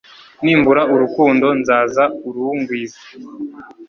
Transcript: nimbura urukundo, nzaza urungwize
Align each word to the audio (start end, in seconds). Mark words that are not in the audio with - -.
nimbura 0.43 0.81
urukundo, 0.93 1.47
nzaza 1.59 2.03
urungwize 2.27 2.99